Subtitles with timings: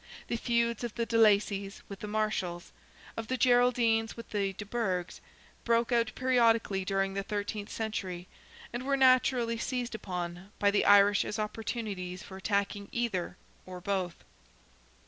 [0.29, 2.71] The feuds of the de Lacys with the Marshals,
[3.15, 5.21] of the Geraldines with the de Burghs,
[5.63, 8.27] broke out periodically during the thirteenth century,
[8.73, 13.37] and were naturally seized upon, by the Irish as opportunities for attacking either
[13.67, 14.15] or both.